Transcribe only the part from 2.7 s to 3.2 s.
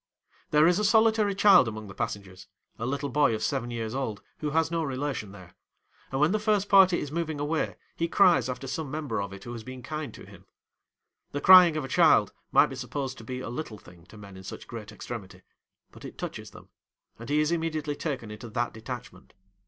little